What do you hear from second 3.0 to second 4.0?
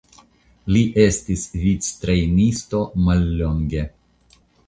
mallonge.